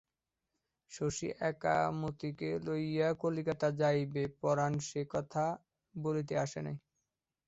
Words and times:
শশী 0.91 1.27
একা 1.49 1.75
মতিকে 1.99 2.49
লইয়া 2.65 3.09
কলিকাতা 3.21 3.67
যাইবে, 3.81 4.23
পরাণ 4.39 4.73
সেকথা 4.89 5.45
বলিতে 5.95 6.33
আসে 6.45 6.59
নাই। 6.65 6.77